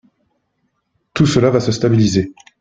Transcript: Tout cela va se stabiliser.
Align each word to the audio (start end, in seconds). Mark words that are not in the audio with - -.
Tout 1.13 1.27
cela 1.27 1.51
va 1.51 1.59
se 1.59 1.71
stabiliser. 1.71 2.31